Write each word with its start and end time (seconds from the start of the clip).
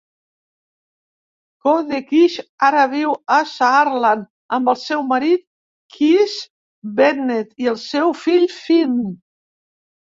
Kohde-Kilsch 1.61 2.39
ara 2.67 2.83
viu 2.95 3.13
a 3.37 3.39
Saarland 3.53 4.27
amb 4.59 4.73
el 4.75 4.81
seu 4.87 5.07
marit, 5.15 5.47
Chris 5.97 6.37
Bennett, 7.01 7.57
i 7.67 7.73
el 7.77 7.81
seu 7.87 8.15
fill 8.27 8.53
Fynn. 8.61 9.01